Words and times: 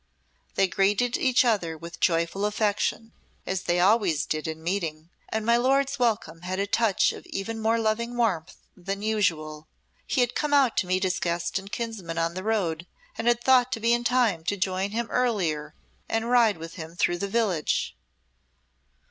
They 0.55 0.65
greeted 0.67 1.15
each 1.15 1.45
other 1.45 1.77
with 1.77 1.99
joyful 1.99 2.45
affection, 2.45 3.13
as 3.45 3.61
they 3.61 3.79
always 3.79 4.25
did 4.25 4.47
in 4.47 4.63
meeting, 4.63 5.11
and 5.29 5.45
my 5.45 5.57
lord's 5.57 5.99
welcome 5.99 6.41
had 6.41 6.57
a 6.57 6.65
touch 6.65 7.13
of 7.13 7.23
even 7.27 7.61
more 7.61 7.77
loving 7.77 8.17
warmth 8.17 8.55
than 8.75 9.03
usual. 9.03 9.67
He 10.07 10.21
had 10.21 10.33
come 10.33 10.55
out 10.55 10.75
to 10.77 10.87
meet 10.87 11.03
his 11.03 11.19
guest 11.19 11.59
and 11.59 11.71
kinsman 11.71 12.17
on 12.17 12.33
the 12.33 12.41
road, 12.43 12.87
and 13.15 13.27
had 13.27 13.43
thought 13.43 13.71
to 13.73 13.79
be 13.79 13.93
in 13.93 14.03
time 14.03 14.43
to 14.45 14.57
join 14.57 14.89
him 14.89 15.05
earlier 15.11 15.75
and 16.09 16.31
ride 16.31 16.57
with 16.57 16.73
him 16.77 16.95
through 16.95 17.19
the 17.19 17.27
village. 17.27 17.95